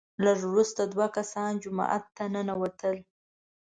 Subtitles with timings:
[0.25, 2.95] لږ وروسته دوه کسان جومات ته ننوتل،